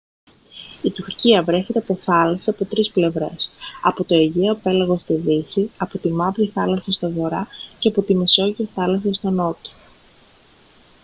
η 0.81 0.91
τουρκία 0.91 1.43
βρέχεται 1.43 1.79
από 1.79 1.95
θάλασσες 1.95 2.47
από 2.47 2.65
τρεις 2.65 2.91
πλευρές 2.91 3.51
από 3.81 4.03
το 4.03 4.15
αιγαίο 4.15 4.55
πέλαγος 4.55 5.01
στη 5.01 5.13
δύση 5.15 5.69
από 5.77 5.97
τη 5.97 6.09
μαύρη 6.11 6.51
θάλασσα 6.53 6.91
στον 6.91 7.13
βορρά 7.13 7.47
και 7.79 7.87
από 7.87 8.01
τη 8.01 8.15
μεσόγειο 8.15 8.67
θάλασσα 8.75 9.13
στον 9.13 9.33
νότο 9.33 9.69